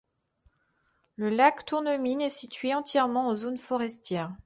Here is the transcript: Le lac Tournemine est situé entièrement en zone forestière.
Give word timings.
Le 1.15 1.29
lac 1.29 1.63
Tournemine 1.63 2.21
est 2.21 2.29
situé 2.29 2.73
entièrement 2.73 3.27
en 3.27 3.35
zone 3.35 3.59
forestière. 3.59 4.33